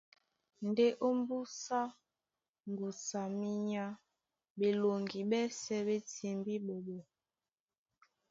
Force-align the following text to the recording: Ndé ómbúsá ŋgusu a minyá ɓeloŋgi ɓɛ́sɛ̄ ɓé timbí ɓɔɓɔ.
Ndé 0.67 0.85
ómbúsá 1.07 1.81
ŋgusu 2.71 3.15
a 3.23 3.25
minyá 3.39 3.85
ɓeloŋgi 4.57 5.19
ɓɛ́sɛ̄ 5.29 5.79
ɓé 5.87 5.95
timbí 6.11 6.53
ɓɔɓɔ. 6.65 6.99